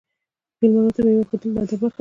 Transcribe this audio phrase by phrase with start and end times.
[0.61, 1.87] میلمنو ته میوه ایښودل د ادب برخه ده.